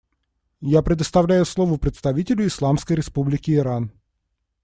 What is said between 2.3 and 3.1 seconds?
Исламской